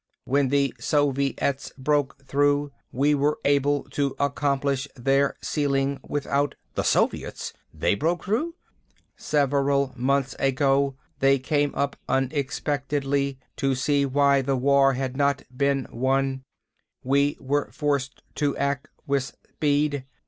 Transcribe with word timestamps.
When 0.25 0.49
the 0.49 0.73
Soviets 0.79 1.71
broke 1.77 2.25
through, 2.25 2.71
we 2.91 3.13
were 3.13 3.37
able 3.45 3.83
to 3.91 4.15
accomplish 4.19 4.87
their 4.95 5.37
sealing 5.43 5.99
without" 6.01 6.55
"The 6.73 6.81
Soviets? 6.81 7.53
They 7.71 7.93
broke 7.93 8.23
through?" 8.23 8.55
"Several 9.15 9.93
months 9.95 10.35
ago, 10.39 10.95
they 11.19 11.37
came 11.37 11.71
up 11.75 11.97
unexpectedly 12.09 13.37
to 13.57 13.75
see 13.75 14.03
why 14.07 14.41
the 14.41 14.55
war 14.57 14.93
had 14.93 15.15
not 15.15 15.43
been 15.55 15.85
won. 15.91 16.45
We 17.03 17.37
were 17.39 17.69
forced 17.71 18.23
to 18.37 18.57
act 18.57 18.87
with 19.05 19.35
speed. 19.55 20.07